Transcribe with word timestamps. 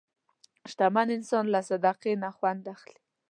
شتمن 0.71 1.07
انسان 1.17 1.45
له 1.53 1.59
صدقې 1.69 2.13
نه 2.23 2.29
خوند 2.37 2.63
اخلي. 2.75 2.99